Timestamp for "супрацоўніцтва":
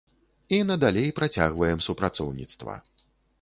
1.89-2.81